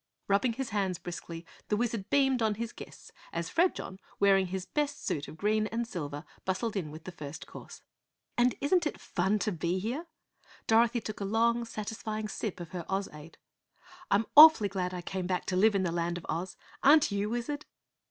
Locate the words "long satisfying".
11.25-12.29